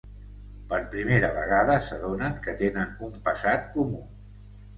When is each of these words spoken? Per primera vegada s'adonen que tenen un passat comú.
Per 0.69 0.77
primera 0.95 1.29
vegada 1.35 1.75
s'adonen 1.89 2.39
que 2.47 2.57
tenen 2.63 2.97
un 3.11 3.15
passat 3.29 3.71
comú. 3.79 4.03